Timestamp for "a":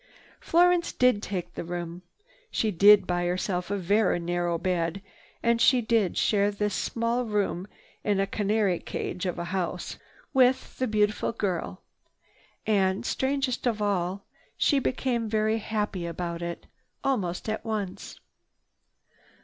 3.69-3.77, 9.37-9.43